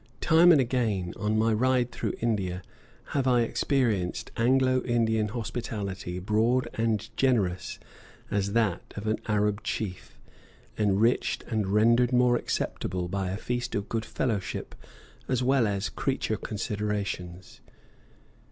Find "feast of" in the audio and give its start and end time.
13.37-13.89